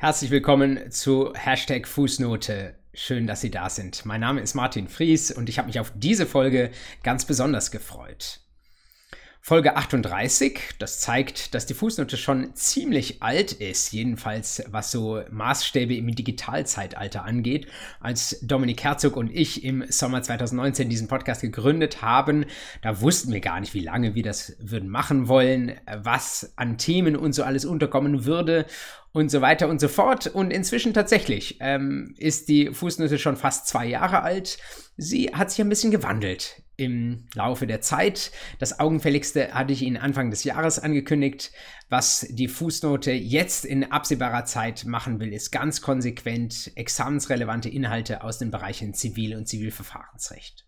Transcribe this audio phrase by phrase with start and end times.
[0.00, 2.76] Herzlich willkommen zu Hashtag Fußnote.
[2.94, 4.06] Schön, dass Sie da sind.
[4.06, 6.70] Mein Name ist Martin Fries und ich habe mich auf diese Folge
[7.02, 8.38] ganz besonders gefreut.
[9.40, 15.94] Folge 38, das zeigt, dass die Fußnote schon ziemlich alt ist, jedenfalls was so Maßstäbe
[15.94, 17.66] im Digitalzeitalter angeht.
[18.00, 22.44] Als Dominik Herzog und ich im Sommer 2019 diesen Podcast gegründet haben,
[22.82, 27.16] da wussten wir gar nicht, wie lange wir das würden machen wollen, was an Themen
[27.16, 28.66] und so alles unterkommen würde
[29.12, 30.26] und so weiter und so fort.
[30.26, 34.58] Und inzwischen tatsächlich ähm, ist die Fußnote schon fast zwei Jahre alt.
[34.96, 38.30] Sie hat sich ein bisschen gewandelt im Laufe der Zeit.
[38.58, 41.52] Das Augenfälligste hatte ich Ihnen Anfang des Jahres angekündigt.
[41.90, 48.38] Was die Fußnote jetzt in absehbarer Zeit machen will, ist ganz konsequent examensrelevante Inhalte aus
[48.38, 50.66] den Bereichen Zivil- und Zivilverfahrensrecht.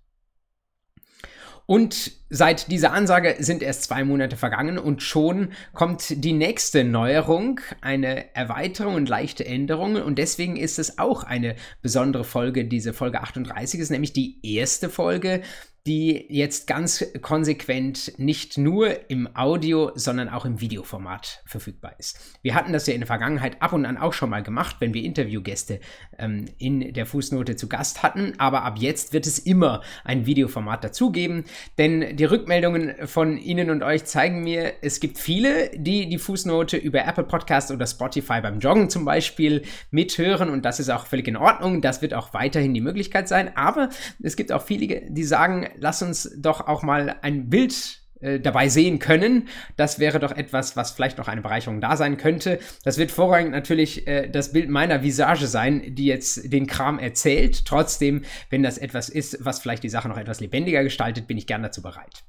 [1.67, 7.61] Und seit dieser Ansage sind erst zwei Monate vergangen und schon kommt die nächste Neuerung,
[7.81, 9.97] eine Erweiterung und leichte Änderung.
[9.97, 14.89] Und deswegen ist es auch eine besondere Folge, diese Folge 38 ist nämlich die erste
[14.89, 15.43] Folge,
[15.87, 22.39] die jetzt ganz konsequent nicht nur im Audio, sondern auch im Videoformat verfügbar ist.
[22.43, 24.93] Wir hatten das ja in der Vergangenheit ab und an auch schon mal gemacht, wenn
[24.93, 25.81] wir Interviewgäste
[26.19, 30.85] ähm, in der Fußnote zu Gast hatten, aber ab jetzt wird es immer ein Videoformat
[30.85, 31.45] dazugeben,
[31.79, 36.77] denn die Rückmeldungen von Ihnen und euch zeigen mir, es gibt viele, die die Fußnote
[36.77, 41.29] über Apple Podcast oder Spotify beim Joggen zum Beispiel mithören und das ist auch völlig
[41.29, 43.89] in Ordnung, das wird auch weiterhin die Möglichkeit sein, aber
[44.23, 48.00] es gibt auch viele, die sagen, lass uns doch auch mal ein Bild
[48.39, 49.49] dabei sehen können.
[49.77, 52.59] Das wäre doch etwas, was vielleicht noch eine Bereicherung da sein könnte.
[52.85, 57.65] Das wird vorrangig natürlich äh, das Bild meiner Visage sein, die jetzt den Kram erzählt.
[57.65, 61.47] Trotzdem, wenn das etwas ist, was vielleicht die Sache noch etwas lebendiger gestaltet, bin ich
[61.47, 62.25] gern dazu bereit.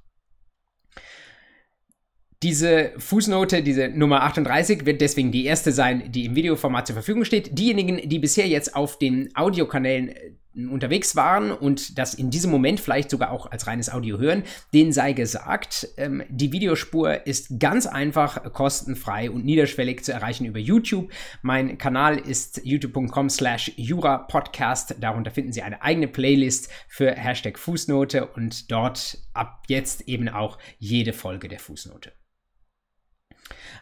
[2.43, 7.23] Diese Fußnote, diese Nummer 38, wird deswegen die erste sein, die im Videoformat zur Verfügung
[7.23, 7.59] steht.
[7.59, 12.79] Diejenigen, die bisher jetzt auf den Audiokanälen äh, unterwegs waren und das in diesem Moment
[12.79, 17.85] vielleicht sogar auch als reines Audio hören, denen sei gesagt, ähm, die Videospur ist ganz
[17.85, 21.11] einfach kostenfrei und niederschwellig zu erreichen über YouTube.
[21.41, 24.95] Mein Kanal ist youtube.com slash jurapodcast.
[24.99, 30.57] Darunter finden Sie eine eigene Playlist für Hashtag Fußnote und dort ab jetzt eben auch
[30.79, 32.11] jede Folge der Fußnote.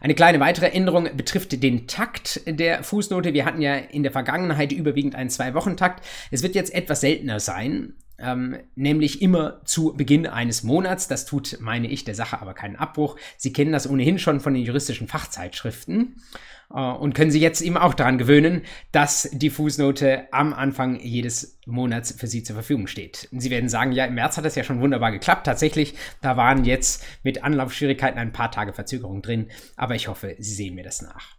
[0.01, 3.33] Eine kleine weitere Änderung betrifft den Takt der Fußnote.
[3.33, 6.05] Wir hatten ja in der Vergangenheit überwiegend einen Zwei-Wochen-Takt.
[6.31, 7.93] Es wird jetzt etwas seltener sein.
[8.21, 11.07] Ähm, nämlich immer zu Beginn eines Monats.
[11.07, 13.17] Das tut, meine ich, der Sache aber keinen Abbruch.
[13.37, 16.15] Sie kennen das ohnehin schon von den juristischen Fachzeitschriften.
[16.73, 21.59] Äh, und können Sie jetzt eben auch daran gewöhnen, dass die Fußnote am Anfang jedes
[21.65, 23.29] Monats für Sie zur Verfügung steht.
[23.31, 25.45] Sie werden sagen, ja, im März hat das ja schon wunderbar geklappt.
[25.45, 30.53] Tatsächlich, da waren jetzt mit Anlaufschwierigkeiten ein paar Tage Verzögerung drin, aber ich hoffe, Sie
[30.53, 31.38] sehen mir das nach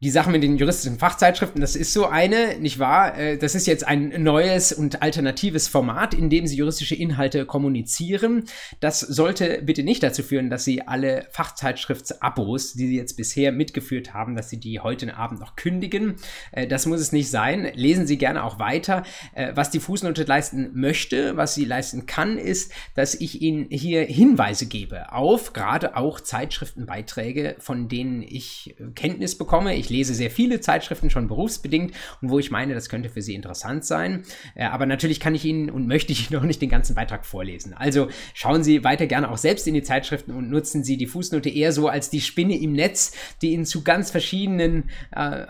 [0.00, 3.16] die Sache mit den juristischen Fachzeitschriften, das ist so eine, nicht wahr?
[3.16, 8.44] Äh, das ist jetzt ein neues und alternatives Format, in dem sie juristische Inhalte kommunizieren.
[8.80, 14.12] Das sollte bitte nicht dazu führen, dass sie alle Fachzeitschriftsabos, die sie jetzt bisher mitgeführt
[14.12, 16.16] haben, dass sie die heute Abend noch kündigen.
[16.52, 17.70] Äh, das muss es nicht sein.
[17.74, 19.04] Lesen Sie gerne auch weiter.
[19.32, 24.02] Äh, was die Fußnote leisten möchte, was sie leisten kann, ist, dass ich Ihnen hier
[24.02, 29.76] Hinweise gebe auf gerade auch Zeitschriftenbeiträge, von denen ich Kenntnis bekomme.
[29.76, 33.34] Ich lese sehr viele Zeitschriften schon berufsbedingt und wo ich meine, das könnte für Sie
[33.34, 34.24] interessant sein.
[34.54, 37.74] Äh, aber natürlich kann ich Ihnen und möchte ich noch nicht den ganzen Beitrag vorlesen.
[37.74, 41.48] Also schauen Sie weiter gerne auch selbst in die Zeitschriften und nutzen Sie die Fußnote
[41.48, 43.12] eher so als die Spinne im Netz,
[43.42, 45.46] die Ihnen zu ganz verschiedenen äh,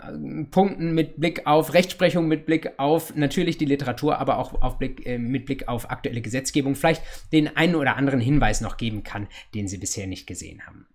[0.51, 5.05] Punkten mit Blick auf Rechtsprechung, mit Blick auf natürlich die Literatur, aber auch auf Blick,
[5.05, 9.27] äh, mit Blick auf aktuelle Gesetzgebung vielleicht den einen oder anderen Hinweis noch geben kann,
[9.53, 10.87] den Sie bisher nicht gesehen haben.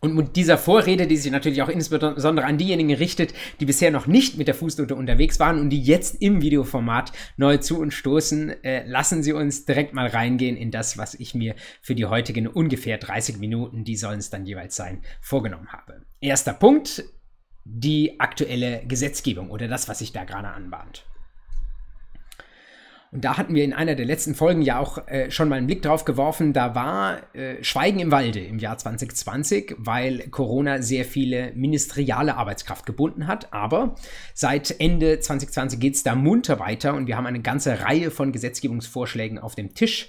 [0.00, 4.06] Und mit dieser Vorrede, die sich natürlich auch insbesondere an diejenigen richtet, die bisher noch
[4.06, 8.64] nicht mit der Fußnote unterwegs waren und die jetzt im Videoformat neu zu uns stoßen,
[8.64, 12.46] äh, lassen Sie uns direkt mal reingehen in das, was ich mir für die heutigen
[12.46, 16.02] ungefähr 30 Minuten, die sollen es dann jeweils sein, vorgenommen habe.
[16.20, 17.04] Erster Punkt,
[17.64, 21.04] die aktuelle Gesetzgebung oder das, was sich da gerade anbahnt.
[23.12, 25.66] Und da hatten wir in einer der letzten Folgen ja auch äh, schon mal einen
[25.66, 26.52] Blick drauf geworfen.
[26.52, 32.86] Da war äh, Schweigen im Walde im Jahr 2020, weil Corona sehr viele ministeriale Arbeitskraft
[32.86, 33.52] gebunden hat.
[33.52, 33.96] Aber
[34.32, 38.30] seit Ende 2020 geht es da munter weiter und wir haben eine ganze Reihe von
[38.30, 40.08] Gesetzgebungsvorschlägen auf dem Tisch.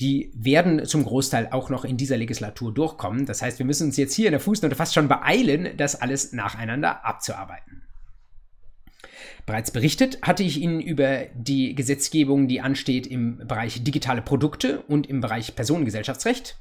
[0.00, 3.24] Die werden zum Großteil auch noch in dieser Legislatur durchkommen.
[3.24, 6.32] Das heißt, wir müssen uns jetzt hier in der Fußnote fast schon beeilen, das alles
[6.32, 7.82] nacheinander abzuarbeiten.
[9.46, 15.08] Bereits berichtet hatte ich Ihnen über die Gesetzgebung, die ansteht im Bereich digitale Produkte und
[15.08, 16.58] im Bereich Personengesellschaftsrecht.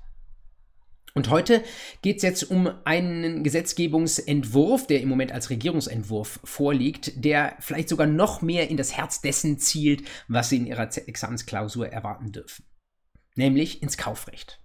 [1.13, 1.61] Und heute
[2.01, 8.07] geht es jetzt um einen Gesetzgebungsentwurf, der im Moment als Regierungsentwurf vorliegt, der vielleicht sogar
[8.07, 12.63] noch mehr in das Herz dessen zielt, was Sie in Ihrer Examensklausur erwarten dürfen.
[13.35, 14.59] Nämlich ins Kaufrecht.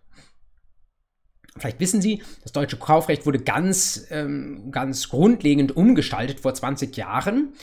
[1.58, 7.54] Vielleicht wissen Sie, das deutsche Kaufrecht wurde ganz, ähm, ganz grundlegend umgestaltet vor 20 Jahren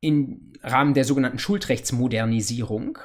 [0.00, 2.98] im Rahmen der sogenannten Schuldrechtsmodernisierung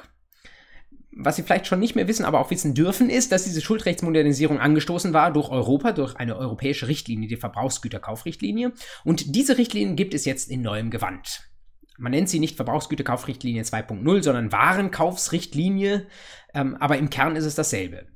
[1.12, 4.58] was Sie vielleicht schon nicht mehr wissen, aber auch wissen dürfen, ist, dass diese Schuldrechtsmodernisierung
[4.58, 8.72] angestoßen war durch Europa, durch eine europäische Richtlinie, die Verbrauchsgüterkaufrichtlinie.
[9.04, 11.50] Und diese Richtlinien gibt es jetzt in neuem Gewand.
[11.98, 16.06] Man nennt sie nicht Verbrauchsgüterkaufrichtlinie 2.0, sondern Warenkaufsrichtlinie,
[16.54, 18.06] ähm, aber im Kern ist es dasselbe.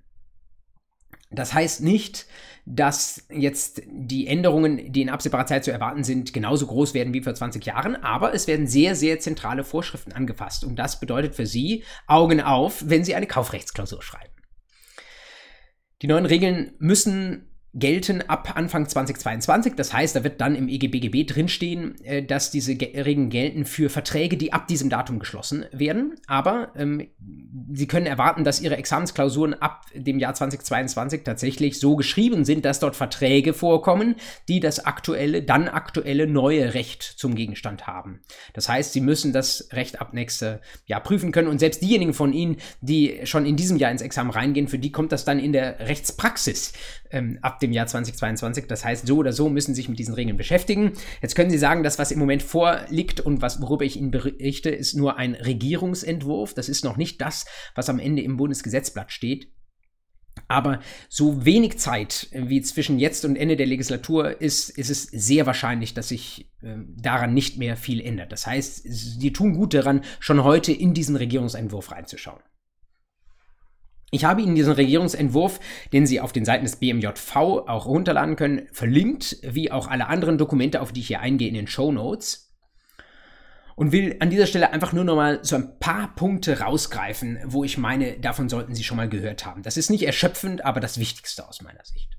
[1.35, 2.27] Das heißt nicht,
[2.67, 7.21] dass jetzt die Änderungen, die in absehbarer Zeit zu erwarten sind, genauso groß werden wie
[7.21, 10.65] vor 20 Jahren, aber es werden sehr, sehr zentrale Vorschriften angefasst.
[10.65, 14.33] Und das bedeutet für Sie Augen auf, wenn Sie eine Kaufrechtsklausur schreiben.
[16.03, 19.75] Die neuen Regeln müssen gelten ab Anfang 2022.
[19.75, 24.37] Das heißt, da wird dann im EGBGB drinstehen, äh, dass diese Regeln gelten für Verträge,
[24.37, 26.15] die ab diesem Datum geschlossen werden.
[26.27, 27.09] Aber ähm,
[27.73, 32.79] Sie können erwarten, dass Ihre Examensklausuren ab dem Jahr 2022 tatsächlich so geschrieben sind, dass
[32.79, 34.17] dort Verträge vorkommen,
[34.49, 38.21] die das aktuelle, dann aktuelle neue Recht zum Gegenstand haben.
[38.53, 41.49] Das heißt, Sie müssen das Recht ab nächste Jahr prüfen können.
[41.49, 44.93] Und selbst diejenigen von Ihnen, die schon in diesem Jahr ins Examen reingehen, für die
[44.93, 46.73] kommt das dann in der Rechtspraxis
[47.15, 48.67] ähm, ab dem Jahr 2022.
[48.67, 50.93] Das heißt, so oder so müssen Sie sich mit diesen Regeln beschäftigen.
[51.23, 54.71] Jetzt können Sie sagen, das, was im Moment vorliegt und was, worüber ich Ihnen berichte,
[54.71, 56.55] ist nur ein Regierungsentwurf.
[56.55, 59.49] Das ist noch nicht das, was am Ende im Bundesgesetzblatt steht.
[60.49, 65.47] Aber so wenig Zeit wie zwischen jetzt und Ende der Legislatur ist, ist es sehr
[65.47, 68.33] wahrscheinlich, dass sich äh, daran nicht mehr viel ändert.
[68.33, 72.43] Das heißt, Sie tun gut daran, schon heute in diesen Regierungsentwurf reinzuschauen.
[74.11, 75.59] Ich habe Ihnen diesen Regierungsentwurf,
[75.93, 80.39] den Sie auf den Seiten des BMJV auch runterladen können, verlinkt, wie auch alle anderen
[80.39, 82.53] Dokumente, auf die ich hier eingehe in den Show Notes.
[83.77, 87.65] Und will an dieser Stelle einfach nur noch mal so ein paar Punkte rausgreifen, wo
[87.65, 89.63] ich meine, davon sollten Sie schon mal gehört haben.
[89.63, 92.17] Das ist nicht erschöpfend, aber das Wichtigste aus meiner Sicht.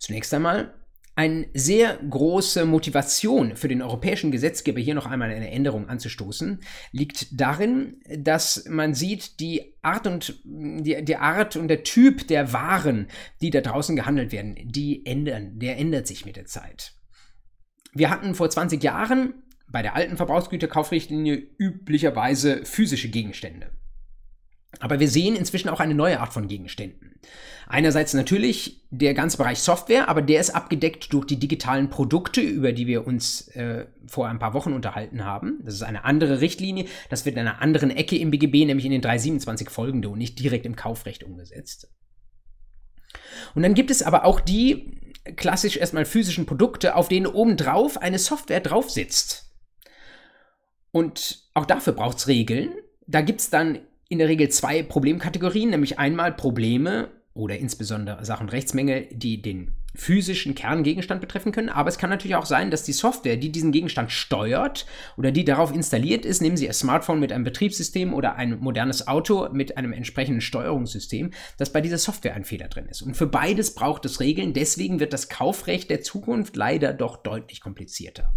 [0.00, 0.74] Zunächst einmal
[1.18, 6.60] eine sehr große Motivation für den europäischen Gesetzgeber, hier noch einmal eine Änderung anzustoßen,
[6.92, 12.52] liegt darin, dass man sieht, die Art und die, die Art und der Typ der
[12.52, 13.08] Waren,
[13.42, 16.92] die da draußen gehandelt werden, die ändern, der ändert sich mit der Zeit.
[17.92, 23.72] Wir hatten vor 20 Jahren bei der alten Verbrauchsgüterkaufrichtlinie üblicherweise physische Gegenstände.
[24.80, 27.14] Aber wir sehen inzwischen auch eine neue Art von Gegenständen.
[27.66, 32.72] Einerseits natürlich der ganze Bereich Software, aber der ist abgedeckt durch die digitalen Produkte, über
[32.72, 35.58] die wir uns äh, vor ein paar Wochen unterhalten haben.
[35.62, 36.86] Das ist eine andere Richtlinie.
[37.10, 40.38] Das wird in einer anderen Ecke im BGB, nämlich in den 327 folgende und nicht
[40.38, 41.92] direkt im Kaufrecht umgesetzt.
[43.54, 48.18] Und dann gibt es aber auch die klassisch erstmal physischen Produkte, auf denen obendrauf eine
[48.18, 49.52] Software drauf sitzt.
[50.90, 52.72] Und auch dafür braucht es Regeln.
[53.06, 58.48] Da gibt es dann in der Regel zwei Problemkategorien, nämlich einmal Probleme oder insbesondere Sachen
[58.48, 61.68] Rechtsmängel, die den physischen Kerngegenstand betreffen können.
[61.68, 65.44] Aber es kann natürlich auch sein, dass die Software, die diesen Gegenstand steuert oder die
[65.44, 69.76] darauf installiert ist, nehmen Sie ein Smartphone mit einem Betriebssystem oder ein modernes Auto mit
[69.76, 73.02] einem entsprechenden Steuerungssystem, dass bei dieser Software ein Fehler drin ist.
[73.02, 74.52] Und für beides braucht es Regeln.
[74.52, 78.32] Deswegen wird das Kaufrecht der Zukunft leider doch deutlich komplizierter.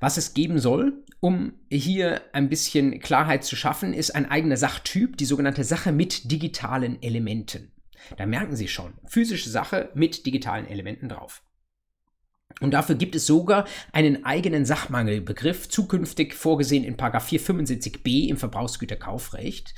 [0.00, 5.16] Was es geben soll, um hier ein bisschen Klarheit zu schaffen, ist ein eigener Sachtyp,
[5.16, 7.72] die sogenannte Sache mit digitalen Elementen.
[8.16, 11.42] Da merken Sie schon, physische Sache mit digitalen Elementen drauf.
[12.60, 19.74] Und dafür gibt es sogar einen eigenen Sachmangelbegriff, zukünftig vorgesehen in 475b im Verbrauchsgüterkaufrecht.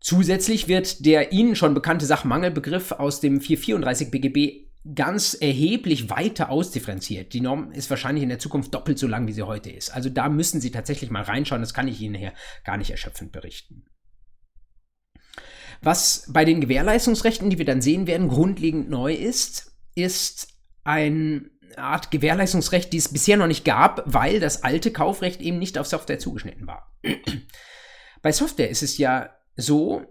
[0.00, 7.32] Zusätzlich wird der Ihnen schon bekannte Sachmangelbegriff aus dem 434 BGB ganz erheblich weiter ausdifferenziert.
[7.32, 9.90] Die Norm ist wahrscheinlich in der Zukunft doppelt so lang, wie sie heute ist.
[9.90, 11.62] Also da müssen Sie tatsächlich mal reinschauen.
[11.62, 12.32] Das kann ich Ihnen hier
[12.64, 13.84] gar nicht erschöpfend berichten.
[15.82, 20.48] Was bei den Gewährleistungsrechten, die wir dann sehen werden, grundlegend neu ist, ist
[20.84, 25.78] eine Art Gewährleistungsrecht, die es bisher noch nicht gab, weil das alte Kaufrecht eben nicht
[25.78, 26.96] auf Software zugeschnitten war.
[28.22, 30.02] bei Software ist es ja so,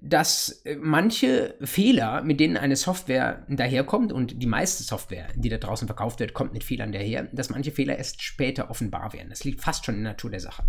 [0.00, 5.58] dass äh, manche Fehler, mit denen eine Software daherkommt, und die meiste Software, die da
[5.58, 9.28] draußen verkauft wird, kommt mit Fehlern daher, dass manche Fehler erst später offenbar werden.
[9.28, 10.64] Das liegt fast schon in der Natur der Sache.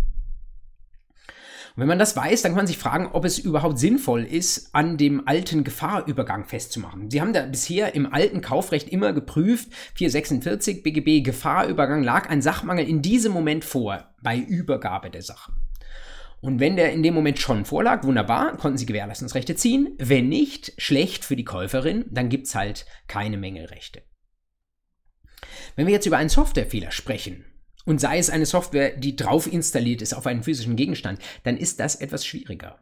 [1.74, 4.74] Und wenn man das weiß, dann kann man sich fragen, ob es überhaupt sinnvoll ist,
[4.74, 7.10] an dem alten Gefahrübergang festzumachen.
[7.10, 12.86] Sie haben da bisher im alten Kaufrecht immer geprüft, 446 BGB Gefahrübergang lag ein Sachmangel
[12.86, 15.52] in diesem Moment vor, bei Übergabe der Sache.
[16.42, 19.94] Und wenn der in dem Moment schon vorlag, wunderbar, konnten sie Gewährleistungsrechte ziehen.
[19.98, 24.02] Wenn nicht, schlecht für die Käuferin, dann gibt es halt keine Mängelrechte.
[25.76, 27.44] Wenn wir jetzt über einen Softwarefehler sprechen,
[27.84, 31.80] und sei es eine Software, die drauf installiert ist auf einen physischen Gegenstand, dann ist
[31.80, 32.78] das etwas schwieriger.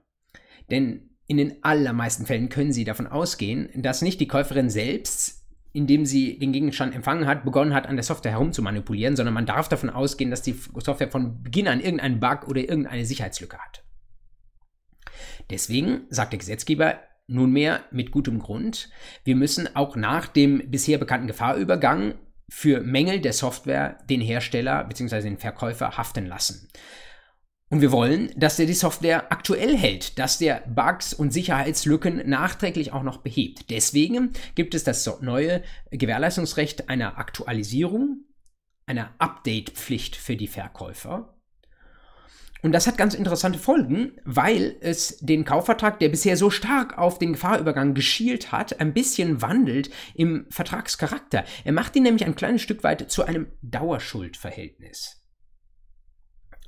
[0.70, 5.39] Denn in den allermeisten Fällen können Sie davon ausgehen, dass nicht die Käuferin selbst
[5.72, 9.68] indem sie den Gegenstand empfangen hat, begonnen hat, an der Software herumzumanipulieren, sondern man darf
[9.68, 13.84] davon ausgehen, dass die Software von Beginn an irgendeinen Bug oder irgendeine Sicherheitslücke hat.
[15.50, 18.90] Deswegen sagt der Gesetzgeber nunmehr mit gutem Grund,
[19.24, 22.14] wir müssen auch nach dem bisher bekannten Gefahrübergang
[22.50, 25.22] für Mängel der Software den Hersteller bzw.
[25.22, 26.68] den Verkäufer haften lassen.
[27.70, 32.92] Und wir wollen, dass der die Software aktuell hält, dass der Bugs und Sicherheitslücken nachträglich
[32.92, 33.70] auch noch behebt.
[33.70, 35.62] Deswegen gibt es das neue
[35.92, 38.24] Gewährleistungsrecht einer Aktualisierung,
[38.86, 41.36] einer Update-Pflicht für die Verkäufer.
[42.62, 47.18] Und das hat ganz interessante Folgen, weil es den Kaufvertrag, der bisher so stark auf
[47.18, 51.44] den Gefahrübergang geschielt hat, ein bisschen wandelt im Vertragscharakter.
[51.64, 55.19] Er macht ihn nämlich ein kleines Stück weit zu einem Dauerschuldverhältnis.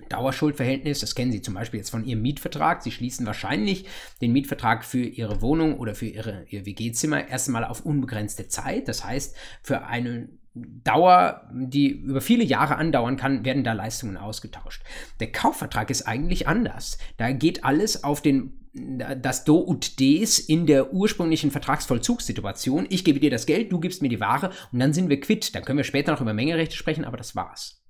[0.09, 2.83] Dauerschuldverhältnis, das kennen Sie zum Beispiel jetzt von Ihrem Mietvertrag.
[2.83, 3.87] Sie schließen wahrscheinlich
[4.21, 8.89] den Mietvertrag für Ihre Wohnung oder für Ihre, Ihr WG-Zimmer erstmal auf unbegrenzte Zeit.
[8.89, 14.83] Das heißt, für eine Dauer, die über viele Jahre andauern kann, werden da Leistungen ausgetauscht.
[15.21, 16.99] Der Kaufvertrag ist eigentlich anders.
[17.17, 22.87] Da geht alles auf den das Do und Des in der ursprünglichen Vertragsvollzugssituation.
[22.89, 25.55] Ich gebe dir das Geld, du gibst mir die Ware und dann sind wir quitt.
[25.55, 27.82] Dann können wir später noch über Mengerechte sprechen, aber das war's.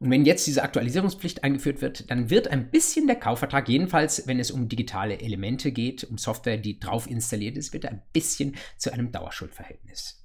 [0.00, 4.40] Und wenn jetzt diese Aktualisierungspflicht eingeführt wird, dann wird ein bisschen der Kaufvertrag, jedenfalls wenn
[4.40, 8.94] es um digitale Elemente geht, um Software, die drauf installiert ist, wird ein bisschen zu
[8.94, 10.16] einem Dauerschuldverhältnis.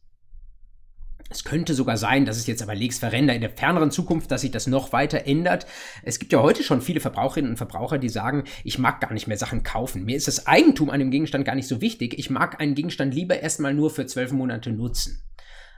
[1.29, 4.41] Es könnte sogar sein, dass es jetzt aber lex verrender in der ferneren Zukunft, dass
[4.41, 5.65] sich das noch weiter ändert.
[6.03, 9.27] Es gibt ja heute schon viele Verbraucherinnen und Verbraucher, die sagen, ich mag gar nicht
[9.27, 10.05] mehr Sachen kaufen.
[10.05, 12.17] Mir ist das Eigentum an dem Gegenstand gar nicht so wichtig.
[12.17, 15.24] Ich mag einen Gegenstand lieber erstmal nur für zwölf Monate nutzen.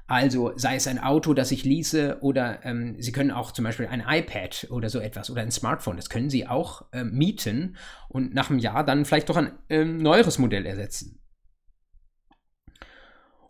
[0.08, 3.88] Also sei es ein Auto, das ich lease, oder ähm, Sie können auch zum Beispiel
[3.88, 7.76] ein iPad oder so etwas oder ein Smartphone, das können Sie auch ähm, mieten
[8.08, 11.20] und nach einem Jahr dann vielleicht doch ein ähm, neueres Modell ersetzen.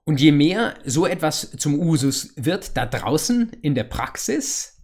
[0.04, 4.77] Und je mehr so etwas zum Usus wird da draußen in der Praxis,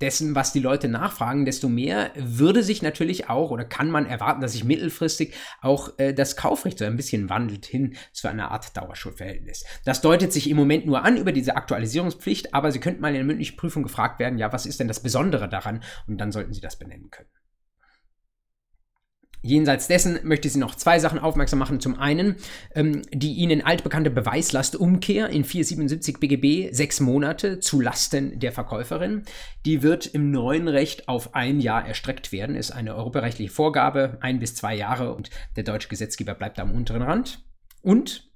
[0.00, 4.40] dessen, was die Leute nachfragen, desto mehr würde sich natürlich auch oder kann man erwarten,
[4.40, 8.76] dass sich mittelfristig auch äh, das Kaufrecht so ein bisschen wandelt hin zu einer Art
[8.76, 9.64] Dauerschuldverhältnis.
[9.84, 13.14] Das deutet sich im Moment nur an über diese Aktualisierungspflicht, aber Sie könnten mal in
[13.14, 15.82] der mündlichen Prüfung gefragt werden, ja, was ist denn das Besondere daran?
[16.06, 17.28] Und dann sollten Sie das benennen können.
[19.42, 21.80] Jenseits dessen möchte ich Sie noch zwei Sachen aufmerksam machen.
[21.80, 22.36] Zum einen
[22.74, 29.22] ähm, die Ihnen altbekannte Beweislastumkehr in 477 BGB sechs Monate zu Lasten der Verkäuferin.
[29.64, 32.54] Die wird im neuen Recht auf ein Jahr erstreckt werden.
[32.54, 36.72] Ist eine europarechtliche Vorgabe, ein bis zwei Jahre und der deutsche Gesetzgeber bleibt da am
[36.72, 37.42] unteren Rand.
[37.82, 38.30] Und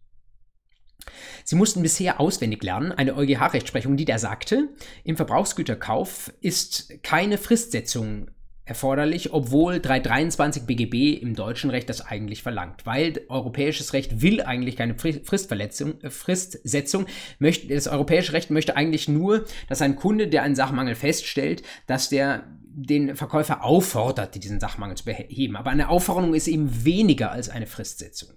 [1.44, 4.70] Sie mussten bisher auswendig lernen, eine EuGH-Rechtsprechung, die da sagte,
[5.04, 8.30] im Verbrauchsgüterkauf ist keine Fristsetzung
[8.66, 14.76] erforderlich, obwohl 323 BGB im deutschen Recht das eigentlich verlangt, weil europäisches Recht will eigentlich
[14.76, 17.06] keine Fristverletzung, äh, Fristsetzung.
[17.38, 22.08] Möchte, das europäische Recht möchte eigentlich nur, dass ein Kunde, der einen Sachmangel feststellt, dass
[22.08, 22.44] der
[22.76, 25.56] den Verkäufer auffordert, diesen Sachmangel zu beheben.
[25.56, 28.34] Aber eine Aufforderung ist eben weniger als eine Fristsetzung.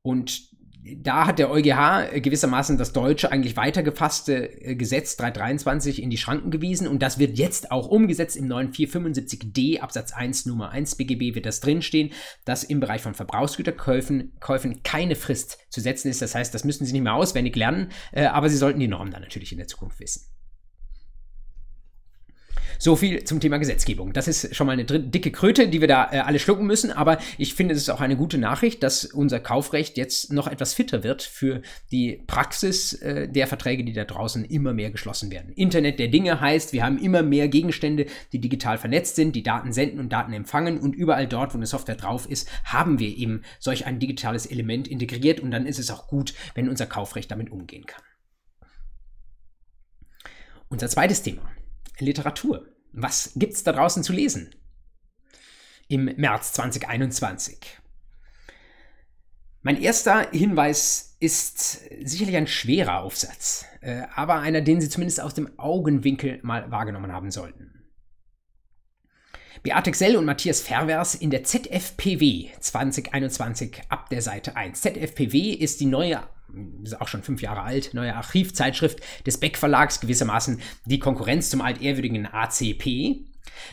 [0.00, 0.55] Und
[0.98, 6.50] da hat der EuGH gewissermaßen das deutsche eigentlich weitergefasste äh, Gesetz 323 in die Schranken
[6.50, 11.34] gewiesen und das wird jetzt auch umgesetzt im neuen 475d Absatz 1 Nummer 1 BGB
[11.34, 12.10] wird das drinstehen,
[12.44, 16.22] dass im Bereich von Verbrauchsgüterkäufen Käufen keine Frist zu setzen ist.
[16.22, 19.10] Das heißt, das müssen Sie nicht mehr auswendig lernen, äh, aber Sie sollten die Norm
[19.10, 20.35] dann natürlich in der Zukunft wissen.
[22.78, 24.12] So viel zum Thema Gesetzgebung.
[24.12, 27.18] Das ist schon mal eine dicke Kröte, die wir da äh, alle schlucken müssen, aber
[27.38, 31.02] ich finde, es ist auch eine gute Nachricht, dass unser Kaufrecht jetzt noch etwas fitter
[31.02, 35.52] wird für die Praxis äh, der Verträge, die da draußen immer mehr geschlossen werden.
[35.52, 39.72] Internet der Dinge heißt, wir haben immer mehr Gegenstände, die digital vernetzt sind, die Daten
[39.72, 43.42] senden und Daten empfangen und überall dort, wo eine Software drauf ist, haben wir eben
[43.58, 47.50] solch ein digitales Element integriert und dann ist es auch gut, wenn unser Kaufrecht damit
[47.50, 48.02] umgehen kann.
[50.68, 51.42] Unser zweites Thema.
[51.98, 52.66] Literatur.
[52.92, 54.54] Was gibt's da draußen zu lesen?
[55.88, 57.78] Im März 2021.
[59.62, 65.34] Mein erster Hinweis ist sicherlich ein schwerer Aufsatz, äh, aber einer, den Sie zumindest aus
[65.34, 67.76] dem Augenwinkel mal wahrgenommen haben sollten.
[69.62, 74.80] Beate Xell und Matthias Fervers in der ZFPW 2021 ab der Seite 1.
[74.80, 76.22] ZFPW ist die neue
[76.82, 81.60] ist auch schon fünf Jahre alt, neue Archivzeitschrift des Beck Verlags, gewissermaßen die Konkurrenz zum
[81.60, 83.24] altehrwürdigen ACP.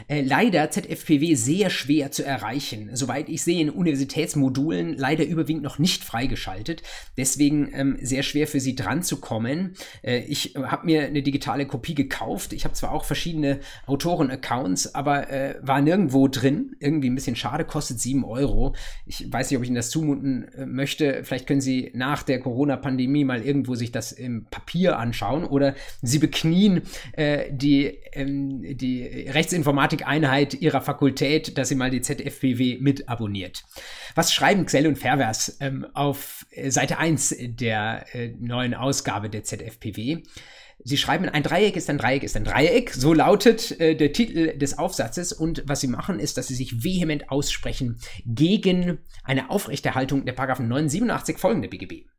[0.08, 2.89] Äh, leider ZFPW sehr schwer zu erreichen.
[2.94, 6.84] Soweit ich sehe, in Universitätsmodulen leider überwiegend noch nicht freigeschaltet.
[7.18, 9.75] Deswegen ähm, sehr schwer für Sie dran zu kommen.
[10.01, 12.53] Äh, ich habe mir eine digitale Kopie gekauft.
[12.53, 16.75] Ich habe zwar auch verschiedene Autoren-Accounts, aber äh, war nirgendwo drin.
[16.80, 18.75] Irgendwie ein bisschen schade, kostet 7 Euro.
[19.06, 21.24] Ich weiß nicht, ob ich Ihnen das zumuten äh, möchte.
[21.24, 26.20] Vielleicht können Sie nach der Corona-Pandemie mal irgendwo sich das im Papier anschauen oder Sie
[26.20, 26.82] beknien
[27.13, 33.63] äh, die, ähm, die Rechtsinformationen Informatikeinheit ihrer Fakultät, dass sie mal die ZFPW mit abonniert.
[34.13, 39.46] Was schreiben Xell und Fairvers ähm, auf äh, Seite 1 der äh, neuen Ausgabe der
[39.46, 40.24] ZFPW?
[40.84, 42.89] Sie schreiben, ein Dreieck ist ein Dreieck ist ein Dreieck.
[42.93, 45.32] So lautet äh, der Titel des Aufsatzes.
[45.32, 50.67] Und was sie machen, ist, dass sie sich vehement aussprechen gegen eine Aufrechterhaltung der Paragraphen
[50.67, 52.12] 987 folgende BGB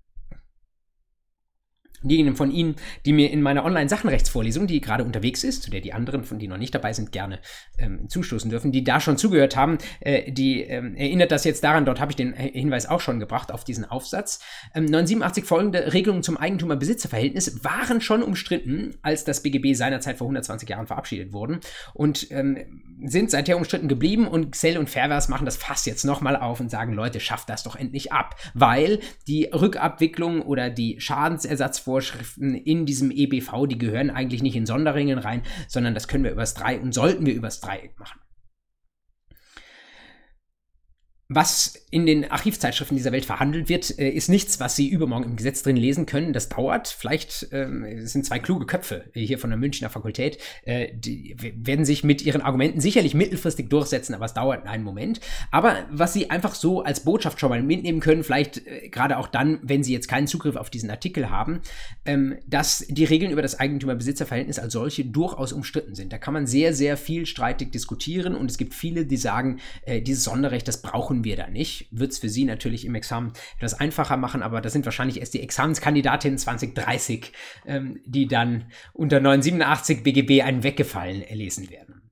[2.08, 5.92] diejenigen von Ihnen, die mir in meiner Online-Sachenrechtsvorlesung, die gerade unterwegs ist, zu der die
[5.92, 7.40] anderen, von denen noch nicht dabei sind, gerne
[7.78, 11.84] ähm, zustoßen dürfen, die da schon zugehört haben, äh, die ähm, erinnert das jetzt daran,
[11.84, 14.40] dort habe ich den Hinweis auch schon gebracht auf diesen Aufsatz.
[14.74, 20.68] Ähm, 987 folgende Regelungen zum Eigentümer-Besitzer-Verhältnis waren schon umstritten, als das BGB seinerzeit vor 120
[20.68, 21.60] Jahren verabschiedet wurden
[21.94, 26.36] und ähm, sind seither umstritten geblieben und Xell und Fairvers machen das Fass jetzt nochmal
[26.36, 31.93] auf und sagen, Leute, schafft das doch endlich ab, weil die Rückabwicklung oder die Schadensersatzvorschriften
[31.94, 36.32] Vorschriften in diesem EBV, die gehören eigentlich nicht in Sonderringen rein, sondern das können wir
[36.32, 38.18] übers Dreieck und sollten wir übers Dreieck machen.
[41.34, 45.36] Was in den Archivzeitschriften dieser Welt verhandelt wird, äh, ist nichts, was Sie übermorgen im
[45.36, 46.32] Gesetz drin lesen können.
[46.32, 46.86] Das dauert.
[46.88, 52.04] Vielleicht ähm, sind zwei kluge Köpfe hier von der Münchner Fakultät, äh, die werden sich
[52.04, 55.20] mit ihren Argumenten sicherlich mittelfristig durchsetzen, aber es dauert einen Moment.
[55.50, 59.26] Aber was Sie einfach so als Botschaft schon mal mitnehmen können, vielleicht äh, gerade auch
[59.26, 61.60] dann, wenn Sie jetzt keinen Zugriff auf diesen Artikel haben,
[62.04, 66.12] ähm, dass die Regeln über das Eigentümer-Besitzer-Verhältnis als solche durchaus umstritten sind.
[66.12, 70.00] Da kann man sehr, sehr viel streitig diskutieren und es gibt viele, die sagen, äh,
[70.00, 71.88] dieses Sonderrecht, das brauchen wir da nicht.
[71.90, 75.34] Wird es für Sie natürlich im Examen etwas einfacher machen, aber das sind wahrscheinlich erst
[75.34, 77.32] die Examenskandidatinnen 2030,
[77.66, 82.04] ähm, die dann unter 987 BGB einen weggefallen lesen werden.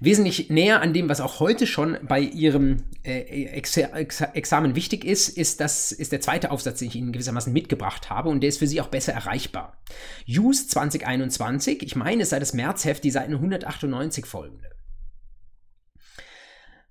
[0.00, 5.04] Wesentlich näher an dem, was auch heute schon bei Ihrem äh, Ex Ex Examen wichtig
[5.04, 8.48] ist, ist, das, ist der zweite Aufsatz, den ich Ihnen gewissermaßen mitgebracht habe und der
[8.48, 9.82] ist für Sie auch besser erreichbar.
[10.28, 14.75] Use 2021, ich meine, es sei das Märzheft, die Seiten 198 folgende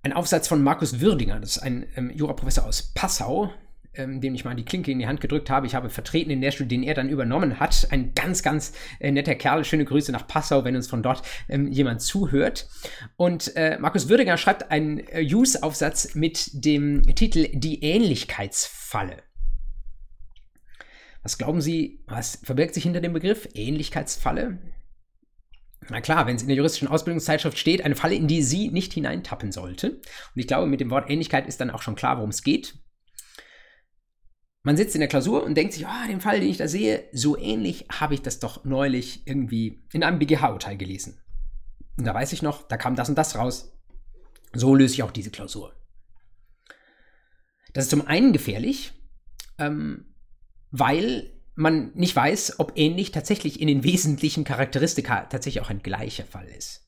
[0.05, 3.51] ein Aufsatz von Markus Würdinger, das ist ein ähm, Juraprofessor aus Passau,
[3.95, 5.65] ähm, dem ich mal die Klinke in die Hand gedrückt habe.
[5.65, 7.87] Ich habe vertreten den Lehrstuhl, den er dann übernommen hat.
[7.89, 9.65] Ein ganz, ganz äh, netter Kerl.
[9.65, 12.67] Schöne Grüße nach Passau, wenn uns von dort ähm, jemand zuhört.
[13.17, 19.23] Und äh, Markus Würdinger schreibt einen äh, Use-Aufsatz mit dem Titel Die Ähnlichkeitsfalle.
[21.23, 24.59] Was glauben Sie, was verbirgt sich hinter dem Begriff Ähnlichkeitsfalle?
[25.89, 28.93] Na klar, wenn es in der juristischen Ausbildungszeitschrift steht, eine Falle, in die sie nicht
[28.93, 29.91] hineintappen sollte.
[29.91, 30.01] Und
[30.35, 32.79] ich glaube, mit dem Wort Ähnlichkeit ist dann auch schon klar, worum es geht.
[34.63, 37.07] Man sitzt in der Klausur und denkt sich, oh, den Fall, den ich da sehe,
[37.11, 41.21] so ähnlich habe ich das doch neulich irgendwie in einem BGH-Urteil gelesen.
[41.97, 43.77] Und da weiß ich noch, da kam das und das raus.
[44.53, 45.75] So löse ich auch diese Klausur.
[47.73, 48.93] Das ist zum einen gefährlich,
[49.59, 50.15] ähm,
[50.71, 56.25] weil man nicht weiß, ob ähnlich tatsächlich in den wesentlichen Charakteristika tatsächlich auch ein gleicher
[56.25, 56.85] Fall ist.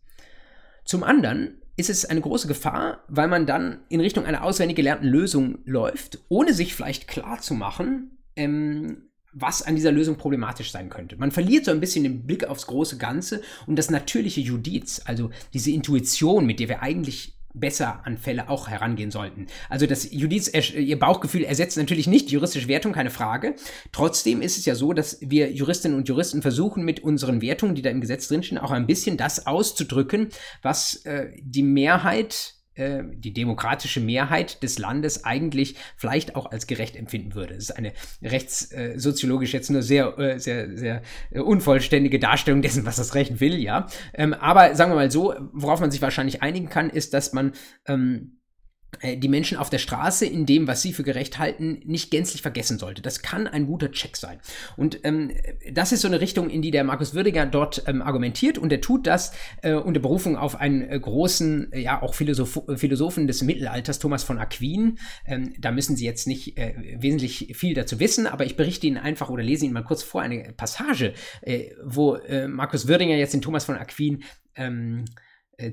[0.84, 5.08] Zum anderen ist es eine große Gefahr, weil man dann in Richtung einer auswendig gelernten
[5.08, 10.90] Lösung läuft, ohne sich vielleicht klar zu machen, ähm, was an dieser Lösung problematisch sein
[10.90, 11.16] könnte.
[11.18, 15.30] Man verliert so ein bisschen den Blick aufs große Ganze und das natürliche Judiz, also
[15.54, 19.48] diese Intuition, mit der wir eigentlich besser an Fälle auch herangehen sollten.
[19.70, 23.56] Also das Judiz, ihr Bauchgefühl ersetzt natürlich nicht juristische Wertung, keine Frage.
[23.92, 27.82] Trotzdem ist es ja so, dass wir Juristinnen und Juristen versuchen, mit unseren Wertungen, die
[27.82, 30.30] da im Gesetz drinstehen, auch ein bisschen das auszudrücken,
[30.62, 36.96] was äh, die Mehrheit äh, die demokratische Mehrheit des Landes eigentlich vielleicht auch als gerecht
[36.96, 37.56] empfinden würde.
[37.56, 43.16] Das ist eine rechtssoziologisch jetzt nur sehr, äh, sehr, sehr unvollständige Darstellung dessen, was das
[43.16, 43.88] Recht will, ja.
[44.14, 47.54] Ähm, aber sagen wir mal so, worauf man sich wahrscheinlich einigen kann, ist, dass man
[47.88, 48.37] ähm, äh,
[49.04, 52.80] die Menschen auf der Straße in dem, was sie für gerecht halten, nicht gänzlich vergessen
[52.80, 53.02] sollte.
[53.02, 54.40] Das kann ein guter Check sein.
[54.76, 55.32] Und ähm,
[55.72, 58.82] das ist so eine Richtung, in die der Markus Würdiger dort ähm, argumentiert und er
[58.82, 63.44] tut das äh, unter Berufung auf einen äh, großen, äh, ja auch Philosoph Philosophen des
[63.44, 64.98] Mittelalters, Thomas von Aquin.
[65.26, 68.98] Ähm, da müssen Sie jetzt nicht äh, wesentlich viel dazu wissen, aber ich berichte Ihnen
[68.98, 73.42] einfach oder lese Ihnen mal kurz vor eine Passage, äh, wo Markus Würdiger jetzt den
[73.42, 74.24] Thomas von Aquin
[74.56, 75.06] ähm,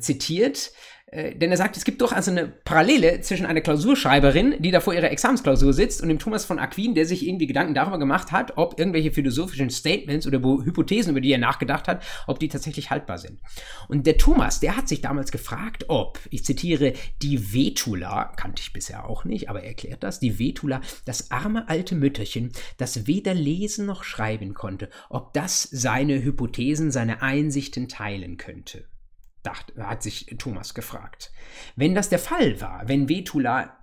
[0.00, 0.72] zitiert
[1.03, 4.80] äh, denn er sagt, es gibt doch also eine Parallele zwischen einer Klausurschreiberin, die da
[4.80, 8.32] vor ihrer Examensklausur sitzt, und dem Thomas von Aquin, der sich irgendwie Gedanken darüber gemacht
[8.32, 12.90] hat, ob irgendwelche philosophischen Statements oder Hypothesen, über die er nachgedacht hat, ob die tatsächlich
[12.90, 13.40] haltbar sind.
[13.88, 18.72] Und der Thomas, der hat sich damals gefragt, ob, ich zitiere, die Vetula, kannte ich
[18.72, 23.34] bisher auch nicht, aber er erklärt das, die Vetula, das arme alte Mütterchen, das weder
[23.34, 28.84] lesen noch schreiben konnte, ob das seine Hypothesen, seine Einsichten teilen könnte
[29.44, 31.32] dachte, hat sich Thomas gefragt.
[31.76, 33.78] Wenn das der Fall war, wenn Vetula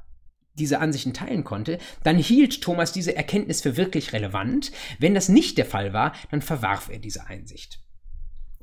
[0.55, 4.71] diese Ansichten teilen konnte, dann hielt Thomas diese Erkenntnis für wirklich relevant.
[4.99, 7.79] Wenn das nicht der Fall war, dann verwarf er diese Einsicht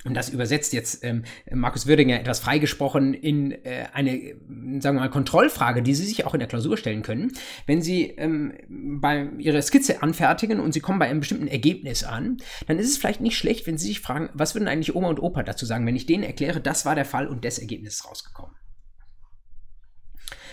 [0.05, 4.37] und das übersetzt jetzt ähm, Markus Würdinger etwas freigesprochen in äh, eine,
[4.81, 7.33] sagen wir mal, Kontrollfrage, die Sie sich auch in der Klausur stellen können.
[7.67, 12.39] Wenn Sie ähm, bei Ihre Skizze anfertigen und Sie kommen bei einem bestimmten Ergebnis an,
[12.67, 15.21] dann ist es vielleicht nicht schlecht, wenn Sie sich fragen, was würden eigentlich Oma und
[15.21, 18.09] Opa dazu sagen, wenn ich denen erkläre, das war der Fall und das Ergebnis ist
[18.09, 18.55] rausgekommen.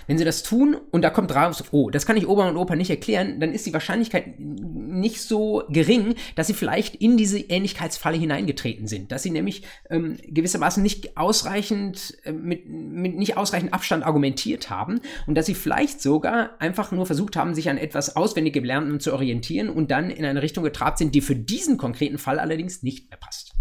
[0.07, 2.75] Wenn sie das tun und da kommt raus, oh, das kann ich Oma und Opa
[2.75, 8.17] nicht erklären, dann ist die Wahrscheinlichkeit nicht so gering, dass sie vielleicht in diese Ähnlichkeitsfalle
[8.17, 14.05] hineingetreten sind, dass sie nämlich ähm, gewissermaßen nicht ausreichend äh, mit, mit nicht ausreichend Abstand
[14.05, 18.53] argumentiert haben und dass sie vielleicht sogar einfach nur versucht haben, sich an etwas auswendig
[18.53, 22.39] gelernten zu orientieren und dann in eine Richtung getrabt sind, die für diesen konkreten Fall
[22.39, 23.54] allerdings nicht mehr passt.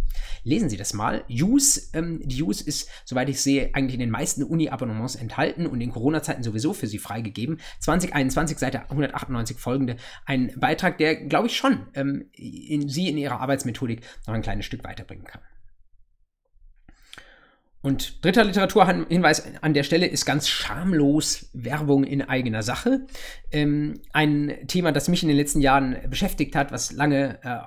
[0.45, 1.25] Lesen Sie das mal.
[1.29, 5.81] Use, ähm, die Use ist, soweit ich sehe, eigentlich in den meisten Uni-Abonnements enthalten und
[5.81, 7.61] in Corona-Zeiten sowieso für Sie freigegeben.
[7.81, 9.97] 2021, Seite 198 folgende.
[10.27, 14.67] Ein Beitrag, der, glaube ich, schon ähm, in, Sie in Ihrer Arbeitsmethodik noch ein kleines
[14.67, 15.41] Stück weiterbringen kann.
[17.85, 23.07] Und dritter Literaturhinweis an der Stelle ist ganz schamlos Werbung in eigener Sache.
[23.53, 27.59] Ähm, ein Thema, das mich in den letzten Jahren beschäftigt hat, was lange äh,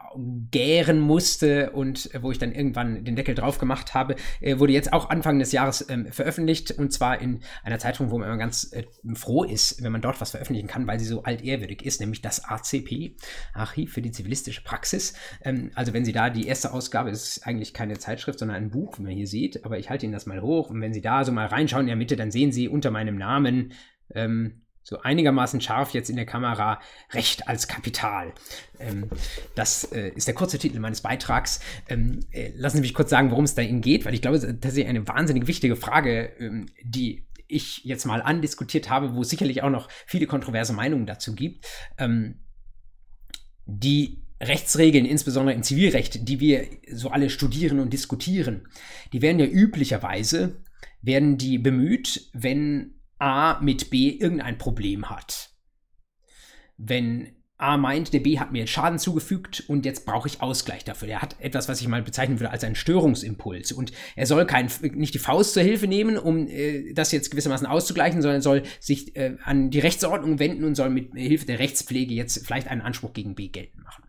[0.50, 4.74] gären musste und äh, wo ich dann irgendwann den Deckel drauf gemacht habe, äh, wurde
[4.74, 8.40] jetzt auch Anfang des Jahres ähm, veröffentlicht und zwar in einer Zeitung, wo man immer
[8.40, 12.00] ganz äh, froh ist, wenn man dort was veröffentlichen kann, weil sie so altehrwürdig ist,
[12.00, 13.18] nämlich das ACP,
[13.54, 15.14] Archiv für die zivilistische Praxis.
[15.44, 18.98] Ähm, also wenn Sie da die erste Ausgabe, ist eigentlich keine Zeitschrift, sondern ein Buch,
[18.98, 21.24] wie man hier sieht, aber ich halte Ihnen das mal hoch und wenn Sie da
[21.24, 23.74] so mal reinschauen in der Mitte, dann sehen Sie unter meinem Namen
[24.13, 26.80] ähm, so einigermaßen scharf jetzt in der Kamera
[27.12, 28.34] Recht als Kapital.
[28.80, 29.10] Ähm,
[29.54, 31.60] das äh, ist der kurze Titel meines Beitrags.
[31.89, 34.39] Ähm, äh, lassen Sie mich kurz sagen, worum es da Ihnen geht, weil ich glaube,
[34.39, 39.30] das ist eine wahnsinnig wichtige Frage, ähm, die ich jetzt mal andiskutiert habe, wo es
[39.30, 41.65] sicherlich auch noch viele kontroverse Meinungen dazu gibt.
[41.98, 42.39] Ähm,
[43.65, 48.67] die Rechtsregeln, insbesondere im Zivilrecht, die wir so alle studieren und diskutieren,
[49.13, 50.63] die werden ja üblicherweise,
[51.02, 55.52] werden die bemüht, wenn A mit B irgendein Problem hat.
[56.78, 61.08] Wenn A meint, der B hat mir Schaden zugefügt und jetzt brauche ich Ausgleich dafür.
[61.08, 63.71] Er hat etwas, was ich mal bezeichnen würde als einen Störungsimpuls.
[63.71, 67.65] Und er soll kein, nicht die Faust zur Hilfe nehmen, um äh, das jetzt gewissermaßen
[67.65, 72.13] auszugleichen, sondern soll sich äh, an die Rechtsordnung wenden und soll mit Hilfe der Rechtspflege
[72.13, 74.04] jetzt vielleicht einen Anspruch gegen B geltend machen.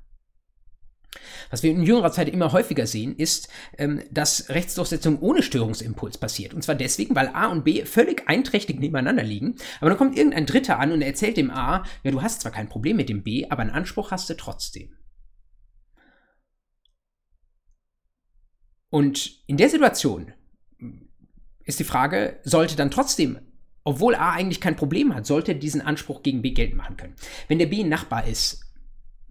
[1.51, 6.55] Was wir in jüngerer Zeit immer häufiger sehen, ist, ähm, dass Rechtsdurchsetzung ohne Störungsimpuls passiert.
[6.55, 9.57] Und zwar deswegen, weil A und B völlig einträchtig nebeneinander liegen.
[9.81, 12.69] Aber dann kommt irgendein Dritter an und erzählt dem A, ja, du hast zwar kein
[12.69, 14.97] Problem mit dem B, aber einen Anspruch hast du trotzdem.
[18.91, 20.33] Und in der Situation
[21.65, 23.39] ist die Frage, sollte dann trotzdem
[23.85, 27.15] obwohl A eigentlich kein Problem hat, sollte diesen Anspruch gegen B geltend machen können.
[27.47, 28.68] Wenn der B ein Nachbar ist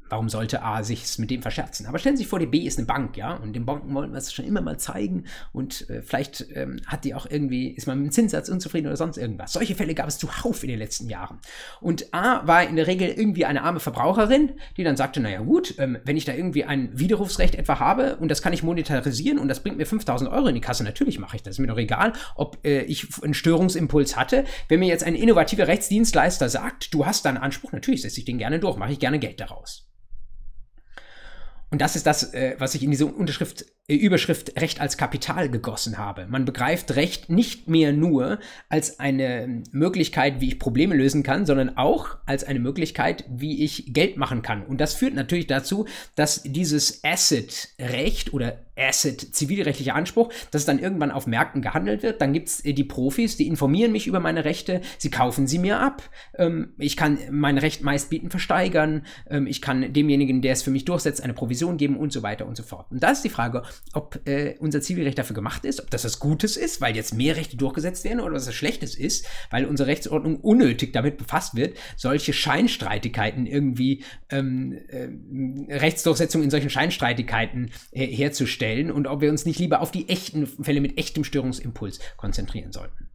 [0.10, 1.86] Warum sollte A sich mit dem verscherzen?
[1.86, 4.12] Aber stellen Sie sich vor, die B ist eine Bank, ja, und den Banken wollen
[4.12, 7.88] wir es schon immer mal zeigen und äh, vielleicht ähm, hat die auch irgendwie, ist
[7.88, 9.54] man mit dem Zinssatz unzufrieden oder sonst irgendwas.
[9.54, 11.39] Solche Fälle gab es zuhauf in den letzten Jahren.
[11.82, 15.76] Und A war in der Regel irgendwie eine arme Verbraucherin, die dann sagte, naja gut,
[15.78, 19.48] ähm, wenn ich da irgendwie ein Widerrufsrecht etwa habe und das kann ich monetarisieren und
[19.48, 21.56] das bringt mir 5000 Euro in die Kasse, natürlich mache ich das.
[21.56, 24.46] Ist mir doch egal, ob äh, ich einen Störungsimpuls hatte.
[24.67, 28.26] Wenn mir jetzt ein innovativer Rechtsdienstleister sagt, du hast da einen Anspruch, natürlich setze ich
[28.26, 29.88] den gerne durch, mache ich gerne Geld daraus.
[31.69, 35.49] Und das ist das, äh, was ich in diese Unterschrift, äh, Überschrift Recht als Kapital
[35.49, 36.25] gegossen habe.
[36.27, 41.75] Man begreift Recht nicht mehr nur als eine Möglichkeit, wie ich Probleme lösen kann, sondern
[41.75, 44.65] auch als eine Möglichkeit, wie ich Geld machen kann.
[44.65, 50.80] Und das führt natürlich dazu, dass dieses Asset-Recht oder Asset, zivilrechtlicher Anspruch, dass es dann
[50.80, 52.22] irgendwann auf Märkten gehandelt wird.
[52.22, 55.60] Dann gibt es äh, die Profis, die informieren mich über meine Rechte, sie kaufen sie
[55.60, 56.04] mir ab.
[56.38, 59.06] Ähm, ich kann mein Recht meist bieten versteigern.
[59.30, 62.46] Ähm, ich kann demjenigen, der es für mich durchsetzt, eine Provision geben und so weiter
[62.46, 62.92] und so fort.
[62.92, 63.63] Und da ist die Frage,
[63.94, 67.36] ob äh, unser Zivilrecht dafür gemacht ist, ob das was Gutes ist, weil jetzt mehr
[67.36, 71.78] Rechte durchgesetzt werden oder was das Schlechtes ist, weil unsere Rechtsordnung unnötig damit befasst wird,
[71.96, 79.30] solche Scheinstreitigkeiten irgendwie, ähm, äh, Rechtsdurchsetzung in solchen Scheinstreitigkeiten äh, herzustellen stellen und ob wir
[79.30, 83.10] uns nicht lieber auf die echten Fälle mit echtem Störungsimpuls konzentrieren sollten.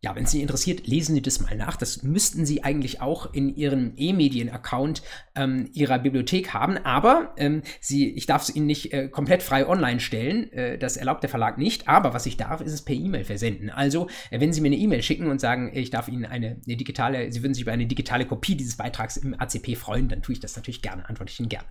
[0.00, 1.76] ja, wenn es Sie interessiert, lesen Sie das mal nach.
[1.76, 5.02] Das müssten Sie eigentlich auch in Ihrem E-Medien-Account
[5.34, 6.78] ähm, Ihrer Bibliothek haben.
[6.78, 10.52] Aber ähm, Sie, ich darf es Ihnen nicht äh, komplett frei online stellen.
[10.52, 11.88] Äh, das erlaubt der Verlag nicht.
[11.88, 13.70] Aber was ich darf, ist es per E-Mail versenden.
[13.70, 16.76] Also, äh, wenn Sie mir eine E-Mail schicken und sagen, ich darf Ihnen eine, eine,
[16.76, 20.34] digitale, Sie würden sich über eine digitale Kopie dieses Beitrags im ACP freuen, dann tue
[20.34, 21.66] ich das natürlich gerne, antworte ich Ihnen gerne.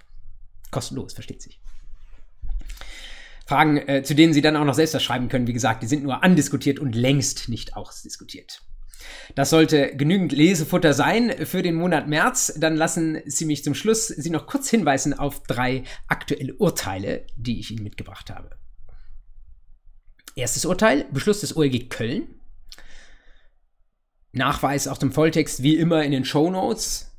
[0.69, 1.61] Kostenlos, versteht sich.
[3.47, 5.47] Fragen, äh, zu denen Sie dann auch noch selbst was schreiben können.
[5.47, 8.62] Wie gesagt, die sind nur andiskutiert und längst nicht ausdiskutiert.
[9.36, 12.53] Das sollte genügend Lesefutter sein für den Monat März.
[12.57, 17.60] Dann lassen Sie mich zum Schluss Sie noch kurz hinweisen auf drei aktuelle Urteile, die
[17.60, 18.49] ich Ihnen mitgebracht habe.
[20.36, 22.27] Erstes Urteil, Beschluss des OLG Köln.
[24.33, 27.16] Nachweis auch dem Volltext wie immer in den Show Notes.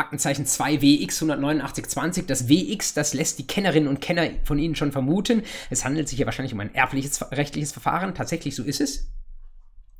[0.00, 2.26] Aktenzeichen 2WX 18920.
[2.26, 5.42] Das WX, das lässt die Kennerinnen und Kenner von Ihnen schon vermuten.
[5.70, 8.14] Es handelt sich hier wahrscheinlich um ein erbliches rechtliches Verfahren.
[8.14, 9.10] Tatsächlich so ist es.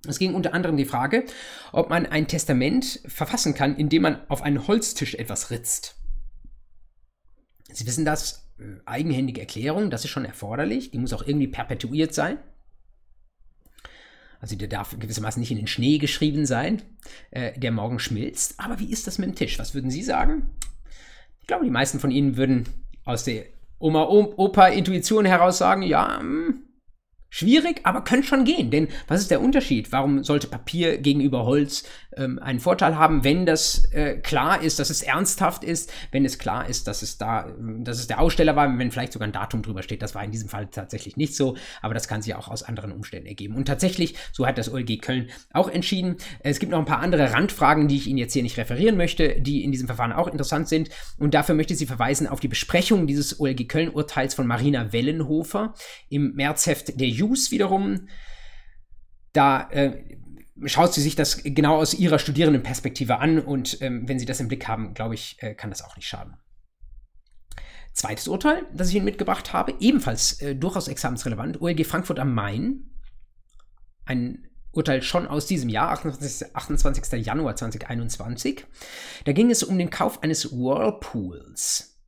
[0.08, 1.26] Es ging unter anderem die Frage,
[1.72, 5.96] ob man ein Testament verfassen kann, indem man auf einen Holztisch etwas ritzt.
[7.70, 10.90] Sie wissen das, äh, eigenhändige Erklärung, das ist schon erforderlich.
[10.90, 12.38] Die muss auch irgendwie perpetuiert sein.
[14.40, 16.82] Also der darf gewissermaßen nicht in den Schnee geschrieben sein,
[17.30, 18.54] äh, der morgen schmilzt.
[18.58, 19.58] Aber wie ist das mit dem Tisch?
[19.58, 20.50] Was würden Sie sagen?
[21.40, 22.66] Ich glaube, die meisten von Ihnen würden
[23.04, 23.44] aus der
[23.78, 26.62] Oma-Opa-Intuition heraus sagen, ja, mh, hm,
[27.32, 28.72] Schwierig, aber könnte schon gehen.
[28.72, 29.92] Denn was ist der Unterschied?
[29.92, 31.84] Warum sollte Papier gegenüber Holz
[32.16, 36.40] ähm, einen Vorteil haben, wenn das äh, klar ist, dass es ernsthaft ist, wenn es
[36.40, 37.46] klar ist, dass es da,
[37.78, 40.02] dass es der Aussteller war, wenn vielleicht sogar ein Datum drüber steht.
[40.02, 42.90] Das war in diesem Fall tatsächlich nicht so, aber das kann sich auch aus anderen
[42.90, 43.54] Umständen ergeben.
[43.54, 46.16] Und tatsächlich, so hat das OLG Köln auch entschieden.
[46.40, 49.40] Es gibt noch ein paar andere Randfragen, die ich Ihnen jetzt hier nicht referieren möchte,
[49.40, 50.90] die in diesem Verfahren auch interessant sind.
[51.18, 55.74] Und dafür möchte ich Sie verweisen auf die Besprechung dieses OLG Köln-Urteils von Marina Wellenhofer
[56.08, 58.08] im Märzheft der Hughes wiederum,
[59.32, 60.18] da äh,
[60.66, 64.48] schaut sie sich das genau aus ihrer Studierendenperspektive an und ähm, wenn Sie das im
[64.48, 66.36] Blick haben, glaube ich, äh, kann das auch nicht schaden.
[67.92, 72.90] Zweites Urteil, das ich Ihnen mitgebracht habe, ebenfalls äh, durchaus examensrelevant, OLG Frankfurt am Main.
[74.04, 77.26] Ein Urteil schon aus diesem Jahr, 28, 28.
[77.26, 78.64] Januar 2021.
[79.24, 82.00] Da ging es um den Kauf eines Whirlpools.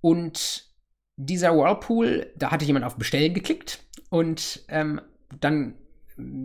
[0.00, 0.70] Und
[1.16, 5.00] dieser Whirlpool, da hatte jemand auf Bestellen geklickt und ähm,
[5.40, 5.74] dann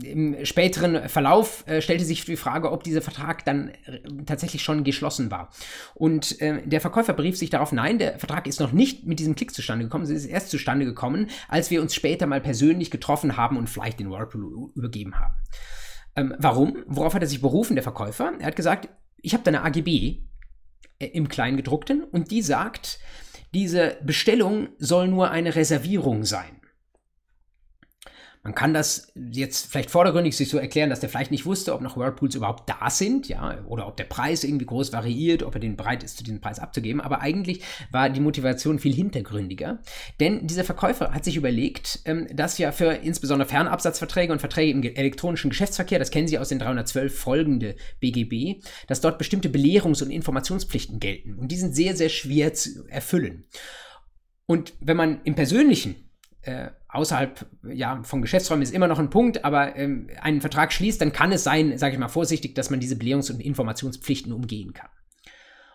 [0.04, 4.84] im späteren Verlauf äh, stellte sich die Frage, ob dieser Vertrag dann äh, tatsächlich schon
[4.84, 5.50] geschlossen war.
[5.94, 9.36] Und äh, der Verkäufer berief sich darauf, nein, der Vertrag ist noch nicht mit diesem
[9.36, 13.38] Klick zustande gekommen, es ist erst zustande gekommen, als wir uns später mal persönlich getroffen
[13.38, 15.36] haben und vielleicht den Whirlpool übergeben haben.
[16.16, 16.78] Ähm, warum?
[16.88, 18.34] Worauf hat er sich berufen, der Verkäufer?
[18.40, 18.90] Er hat gesagt,
[19.22, 20.20] ich habe da eine AGB
[21.00, 23.00] äh, im Kleingedruckten und die sagt,
[23.54, 26.62] diese Bestellung soll nur eine Reservierung sein.
[28.46, 31.82] Man kann das jetzt vielleicht vordergründig sich so erklären, dass der vielleicht nicht wusste, ob
[31.82, 35.60] noch Whirlpools überhaupt da sind, ja, oder ob der Preis irgendwie groß variiert, ob er
[35.60, 37.02] den bereit ist, zu diesem Preis abzugeben.
[37.02, 39.80] Aber eigentlich war die Motivation viel hintergründiger.
[40.20, 44.84] Denn dieser Verkäufer hat sich überlegt, ähm, dass ja für insbesondere Fernabsatzverträge und Verträge im
[44.84, 50.12] elektronischen Geschäftsverkehr, das kennen Sie aus den 312 folgende BGB, dass dort bestimmte Belehrungs- und
[50.12, 51.34] Informationspflichten gelten.
[51.34, 53.46] Und die sind sehr, sehr schwer zu erfüllen.
[54.46, 55.96] Und wenn man im Persönlichen
[56.44, 61.00] äh, außerhalb ja, von Geschäftsräumen ist immer noch ein Punkt, aber ähm, einen Vertrag schließt,
[61.02, 64.74] dann kann es sein, sage ich mal vorsichtig, dass man diese Belehrungs- und Informationspflichten umgehen
[64.74, 64.90] kann.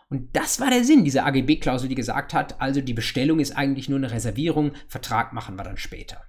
[0.09, 3.89] Und das war der Sinn dieser AGB-Klausel, die gesagt hat, also die Bestellung ist eigentlich
[3.89, 6.25] nur eine Reservierung, Vertrag machen wir dann später.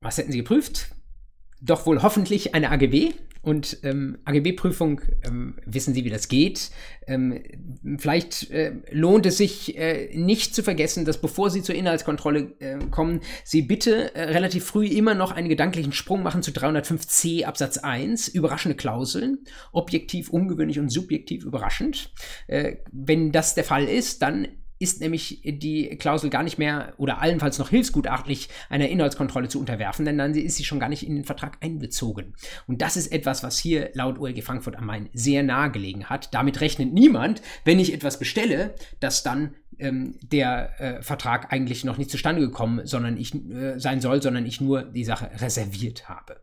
[0.00, 0.88] Was hätten Sie geprüft?
[1.60, 3.12] Doch wohl hoffentlich eine AGB,
[3.46, 6.72] und ähm, AGB-Prüfung, ähm, wissen Sie, wie das geht.
[7.06, 7.44] Ähm,
[7.96, 12.78] vielleicht äh, lohnt es sich äh, nicht zu vergessen, dass bevor Sie zur Inhaltskontrolle äh,
[12.90, 17.78] kommen, Sie bitte äh, relativ früh immer noch einen gedanklichen Sprung machen zu 305c Absatz
[17.78, 22.10] 1, überraschende Klauseln, objektiv, ungewöhnlich und subjektiv überraschend.
[22.48, 27.22] Äh, wenn das der Fall ist, dann ist nämlich die Klausel gar nicht mehr oder
[27.22, 31.14] allenfalls noch hilfsgutachtlich einer Inhaltskontrolle zu unterwerfen, denn dann ist sie schon gar nicht in
[31.14, 32.34] den Vertrag einbezogen.
[32.66, 36.32] Und das ist etwas, was hier laut OLG Frankfurt am Main sehr nahe gelegen hat.
[36.34, 41.98] Damit rechnet niemand, wenn ich etwas bestelle, dass dann ähm, der äh, Vertrag eigentlich noch
[41.98, 46.40] nicht zustande gekommen sondern ich, äh, sein soll, sondern ich nur die Sache reserviert habe.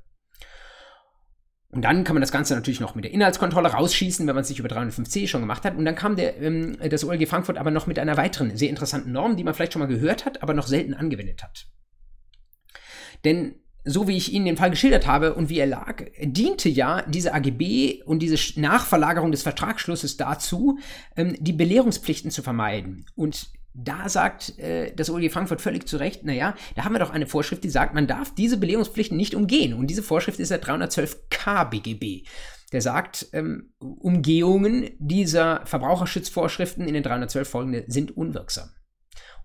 [1.73, 4.47] Und dann kann man das Ganze natürlich noch mit der Inhaltskontrolle rausschießen, wenn man es
[4.47, 5.75] sich über 305c schon gemacht hat.
[5.75, 9.12] Und dann kam der, ähm, das OLG Frankfurt aber noch mit einer weiteren sehr interessanten
[9.12, 11.65] Norm, die man vielleicht schon mal gehört hat, aber noch selten angewendet hat.
[13.25, 13.55] Denn
[13.86, 17.33] so wie ich Ihnen den Fall geschildert habe und wie er lag, diente ja diese
[17.33, 20.77] AGB und diese Nachverlagerung des Vertragsschlusses dazu,
[21.15, 23.05] ähm, die Belehrungspflichten zu vermeiden.
[23.15, 27.09] Und da sagt äh, das OLG Frankfurt völlig zu Recht, naja, da haben wir doch
[27.09, 29.73] eine Vorschrift, die sagt, man darf diese Belehrungspflichten nicht umgehen.
[29.73, 32.27] Und diese Vorschrift ist der 312k BGB.
[32.71, 38.69] Der sagt, ähm, Umgehungen dieser Verbraucherschutzvorschriften in den 312 folgende sind unwirksam.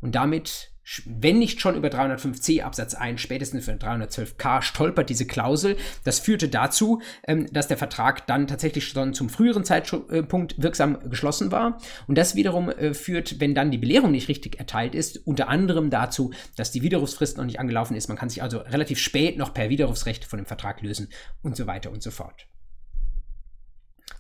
[0.01, 0.73] Und damit
[1.05, 5.77] wenn nicht schon über 305c Absatz 1, spätestens für 312k stolpert diese Klausel.
[6.05, 11.53] Das führte dazu, ähm, dass der Vertrag dann tatsächlich schon zum früheren Zeitpunkt wirksam geschlossen
[11.53, 11.79] war.
[12.07, 15.91] Und das wiederum äh, führt, wenn dann die Belehrung nicht richtig erteilt ist, unter anderem
[15.91, 18.09] dazu, dass die Widerrufsfrist noch nicht angelaufen ist.
[18.09, 21.09] Man kann sich also relativ spät noch per Widerrufsrecht von dem Vertrag lösen
[21.43, 22.47] und so weiter und so fort.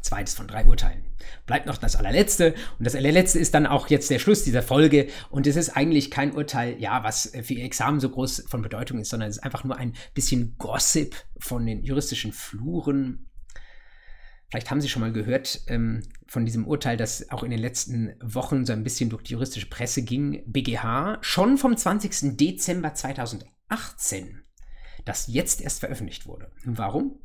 [0.01, 1.05] Zweites von drei Urteilen.
[1.47, 2.55] Bleibt noch das allerletzte.
[2.79, 5.09] Und das allerletzte ist dann auch jetzt der Schluss dieser Folge.
[5.31, 8.99] Und es ist eigentlich kein Urteil, ja, was für Ihr Examen so groß von Bedeutung
[8.99, 13.29] ist, sondern es ist einfach nur ein bisschen Gossip von den juristischen Fluren.
[14.51, 18.15] Vielleicht haben Sie schon mal gehört ähm, von diesem Urteil, das auch in den letzten
[18.23, 20.43] Wochen so ein bisschen durch die juristische Presse ging.
[20.47, 22.37] BGH, schon vom 20.
[22.37, 24.43] Dezember 2018,
[25.05, 26.51] das jetzt erst veröffentlicht wurde.
[26.65, 27.19] Warum?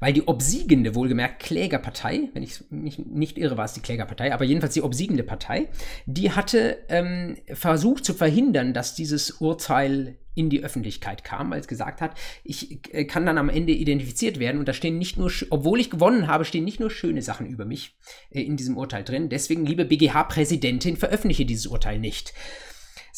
[0.00, 4.44] Weil die obsiegende, wohlgemerkt Klägerpartei, wenn ich mich nicht irre, war es die Klägerpartei, aber
[4.44, 5.68] jedenfalls die obsiegende Partei,
[6.06, 11.66] die hatte ähm, versucht zu verhindern, dass dieses Urteil in die Öffentlichkeit kam, weil es
[11.66, 15.32] gesagt hat, ich äh, kann dann am Ende identifiziert werden und da stehen nicht nur,
[15.50, 17.96] obwohl ich gewonnen habe, stehen nicht nur schöne Sachen über mich
[18.30, 19.28] äh, in diesem Urteil drin.
[19.28, 22.32] Deswegen, liebe BGH-Präsidentin, veröffentliche dieses Urteil nicht.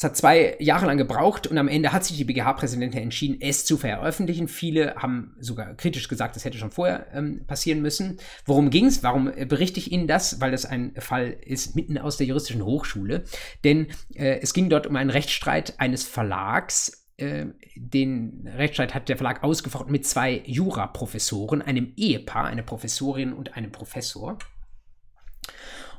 [0.01, 3.67] Es hat zwei Jahre lang gebraucht und am Ende hat sich die BGH-Präsidentin entschieden, es
[3.67, 4.49] zu veröffentlichen.
[4.49, 8.17] Viele haben sogar kritisch gesagt, das hätte schon vorher ähm, passieren müssen.
[8.47, 9.03] Worum ging es?
[9.03, 10.41] Warum äh, berichte ich Ihnen das?
[10.41, 13.25] Weil das ein Fall ist mitten aus der juristischen Hochschule.
[13.63, 19.19] Denn äh, es ging dort um einen Rechtsstreit eines Verlags, äh, den Rechtsstreit hat der
[19.19, 24.39] Verlag ausgefochten mit zwei Juraprofessoren, einem Ehepaar, eine Professorin und einem Professor.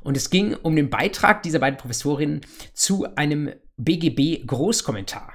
[0.02, 2.42] Und es ging um den Beitrag dieser beiden Professorinnen
[2.74, 5.34] zu einem BGB Großkommentar.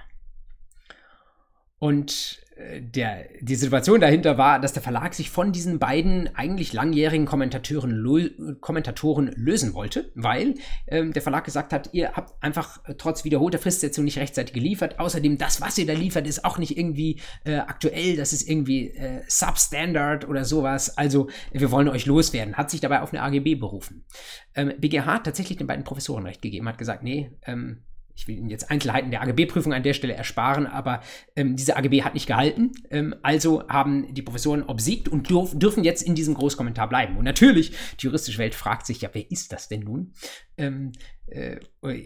[1.79, 2.41] Und
[2.81, 7.91] der, die Situation dahinter war, dass der Verlag sich von diesen beiden eigentlich langjährigen Kommentatoren,
[7.91, 10.55] lö Kommentatoren lösen wollte, weil
[10.87, 14.99] ähm, der Verlag gesagt hat, ihr habt einfach äh, trotz wiederholter Fristsetzung nicht rechtzeitig geliefert.
[14.99, 18.89] Außerdem, das, was ihr da liefert, ist auch nicht irgendwie äh, aktuell, das ist irgendwie
[18.89, 20.97] äh, Substandard oder sowas.
[20.97, 22.57] Also, wir wollen euch loswerden.
[22.57, 24.07] Hat sich dabei auf eine AGB berufen.
[24.55, 27.83] Ähm, BGH hat tatsächlich den beiden Professoren recht gegeben, hat gesagt, nee, ähm,
[28.17, 31.03] ich will Ihnen jetzt Einzelheiten der AGB-Prüfung an der Stelle ersparen, aber
[31.37, 32.73] ähm, diese AGB hat nicht gehalten.
[32.91, 37.17] Ähm, also haben die Professoren obsiegt und dürf, dürfen jetzt in diesem Großkommentar bleiben.
[37.17, 40.15] Und natürlich, die juristische Welt fragt sich ja, wer ist das denn nun?
[40.57, 40.93] Ähm,
[41.27, 41.59] äh,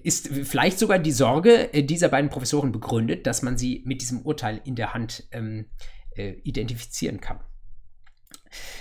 [0.03, 4.23] ist vielleicht sogar die Sorge äh, dieser beiden Professoren begründet, dass man sie mit diesem
[4.23, 5.67] Urteil in der Hand ähm,
[6.17, 7.39] äh, identifizieren kann.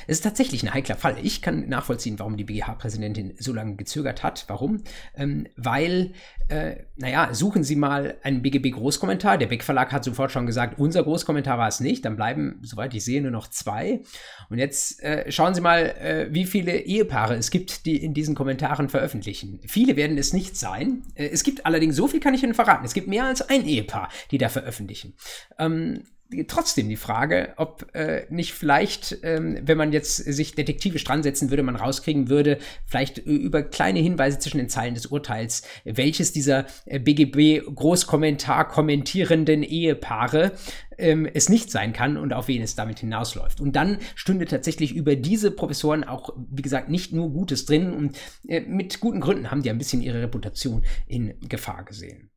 [0.07, 1.17] Es ist tatsächlich ein heikler Fall.
[1.21, 4.45] Ich kann nachvollziehen, warum die BGH-Präsidentin so lange gezögert hat.
[4.47, 4.83] Warum?
[5.15, 6.13] Ähm, weil,
[6.47, 9.37] äh, naja, suchen Sie mal einen BGB-Großkommentar.
[9.37, 12.05] Der Beck Verlag hat sofort schon gesagt, unser Großkommentar war es nicht.
[12.05, 14.01] Dann bleiben, soweit ich sehe, nur noch zwei.
[14.49, 18.35] Und jetzt äh, schauen Sie mal, äh, wie viele Ehepaare es gibt, die in diesen
[18.35, 19.59] Kommentaren veröffentlichen.
[19.67, 21.03] Viele werden es nicht sein.
[21.15, 23.65] Äh, es gibt allerdings, so viel kann ich Ihnen verraten, es gibt mehr als ein
[23.65, 25.13] Ehepaar, die da veröffentlichen.
[25.57, 26.03] Ähm,
[26.47, 31.49] trotzdem die Frage, ob äh, nicht vielleicht, ähm, wenn man jetzt sich detektivisch dran setzen
[31.49, 36.65] würde, man rauskriegen würde, vielleicht über kleine Hinweise zwischen den Zeilen des Urteils, welches dieser
[36.85, 40.51] äh, BGB-Großkommentar kommentierenden Ehepaare
[40.99, 43.59] ähm, es nicht sein kann und auf wen es damit hinausläuft.
[43.59, 48.17] Und dann stünde tatsächlich über diese Professoren auch, wie gesagt, nicht nur Gutes drin und
[48.47, 52.28] äh, mit guten Gründen haben die ein bisschen ihre Reputation in Gefahr gesehen.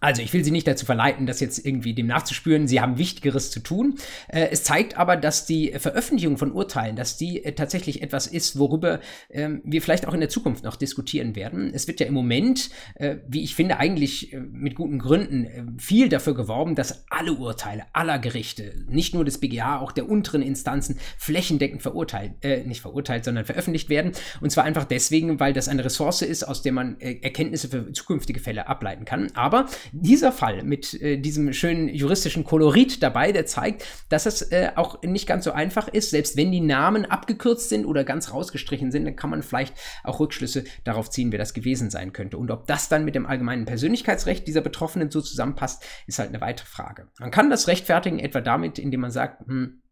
[0.00, 2.68] Also, ich will Sie nicht dazu verleiten, das jetzt irgendwie dem nachzuspüren.
[2.68, 3.96] Sie haben Wichtigeres zu tun.
[4.28, 8.58] Äh, es zeigt aber, dass die Veröffentlichung von Urteilen, dass die äh, tatsächlich etwas ist,
[8.58, 11.72] worüber ähm, wir vielleicht auch in der Zukunft noch diskutieren werden.
[11.74, 16.34] Es wird ja im Moment, äh, wie ich finde, eigentlich mit guten Gründen viel dafür
[16.34, 21.82] geworben, dass alle Urteile aller Gerichte, nicht nur des BGH, auch der unteren Instanzen, flächendeckend
[21.82, 24.12] verurteilt, äh, nicht verurteilt, sondern veröffentlicht werden.
[24.40, 28.40] Und zwar einfach deswegen, weil das eine Ressource ist, aus der man Erkenntnisse für zukünftige
[28.40, 29.30] Fälle ableiten kann.
[29.34, 34.70] Aber dieser Fall mit äh, diesem schönen juristischen Kolorit dabei, der zeigt, dass es äh,
[34.76, 36.10] auch nicht ganz so einfach ist.
[36.10, 40.20] Selbst wenn die Namen abgekürzt sind oder ganz rausgestrichen sind, dann kann man vielleicht auch
[40.20, 42.38] Rückschlüsse darauf ziehen, wer das gewesen sein könnte.
[42.38, 46.40] Und ob das dann mit dem allgemeinen Persönlichkeitsrecht dieser Betroffenen so zusammenpasst, ist halt eine
[46.40, 47.08] weitere Frage.
[47.18, 49.82] Man kann das rechtfertigen, etwa damit, indem man sagt, hm,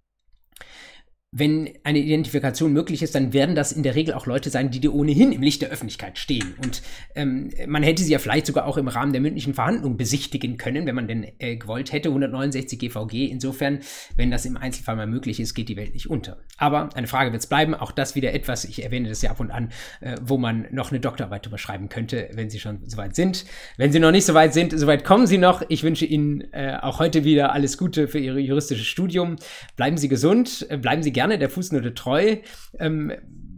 [1.39, 4.81] wenn eine Identifikation möglich ist, dann werden das in der Regel auch Leute sein, die
[4.81, 6.55] dir ohnehin im Licht der Öffentlichkeit stehen.
[6.65, 6.81] Und
[7.15, 10.87] ähm, man hätte sie ja vielleicht sogar auch im Rahmen der mündlichen Verhandlung besichtigen können,
[10.87, 12.09] wenn man denn äh, gewollt hätte.
[12.09, 13.27] 169 GVG.
[13.27, 13.81] Insofern,
[14.17, 16.39] wenn das im Einzelfall mal möglich ist, geht die Welt nicht unter.
[16.57, 17.75] Aber eine Frage wird es bleiben.
[17.75, 19.71] Auch das wieder etwas, ich erwähne das ja ab und an,
[20.01, 23.45] äh, wo man noch eine Doktorarbeit überschreiben könnte, wenn Sie schon soweit sind.
[23.77, 25.63] Wenn Sie noch nicht soweit sind, soweit kommen Sie noch.
[25.69, 29.37] Ich wünsche Ihnen äh, auch heute wieder alles Gute für Ihr juristisches Studium.
[29.77, 32.37] Bleiben Sie gesund, äh, bleiben Sie gerne gerne der Fußnote treu.
[32.79, 33.13] Ähm,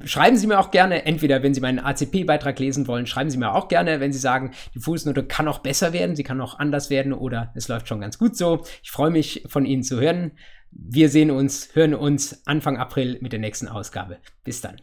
[0.04, 3.54] schreiben Sie mir auch gerne, entweder wenn Sie meinen ACP-Beitrag lesen wollen, schreiben Sie mir
[3.54, 6.88] auch gerne, wenn Sie sagen, die Fußnote kann auch besser werden, sie kann auch anders
[6.88, 8.64] werden oder es läuft schon ganz gut so.
[8.82, 10.32] Ich freue mich, von Ihnen zu hören.
[10.70, 14.18] Wir sehen uns, hören uns Anfang April mit der nächsten Ausgabe.
[14.44, 14.76] Bis dann.